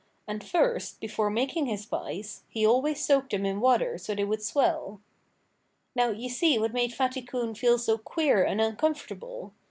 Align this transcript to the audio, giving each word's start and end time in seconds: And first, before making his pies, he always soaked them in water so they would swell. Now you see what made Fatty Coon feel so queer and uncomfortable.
And 0.27 0.43
first, 0.43 0.99
before 0.99 1.29
making 1.29 1.67
his 1.67 1.85
pies, 1.85 2.41
he 2.49 2.65
always 2.65 3.05
soaked 3.05 3.29
them 3.33 3.45
in 3.45 3.59
water 3.61 3.99
so 3.99 4.15
they 4.15 4.23
would 4.23 4.41
swell. 4.41 4.99
Now 5.93 6.09
you 6.09 6.27
see 6.27 6.57
what 6.57 6.73
made 6.73 6.91
Fatty 6.91 7.21
Coon 7.21 7.53
feel 7.53 7.77
so 7.77 7.99
queer 7.99 8.43
and 8.43 8.59
uncomfortable. 8.59 9.53